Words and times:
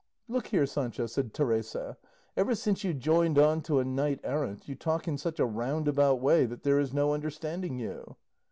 "Look 0.27 0.47
here, 0.47 0.65
Sancho," 0.65 1.05
said 1.05 1.31
Teresa; 1.31 1.95
"ever 2.35 2.55
since 2.55 2.83
you 2.83 2.91
joined 2.91 3.37
on 3.37 3.61
to 3.61 3.77
a 3.77 3.85
knight 3.85 4.19
errant 4.23 4.67
you 4.67 4.73
talk 4.73 5.07
in 5.07 5.15
such 5.15 5.39
a 5.39 5.45
roundabout 5.45 6.19
way 6.19 6.47
that 6.47 6.63
there 6.63 6.79
is 6.79 6.91
no 6.91 7.13
understanding 7.13 7.77
you." 7.77 8.15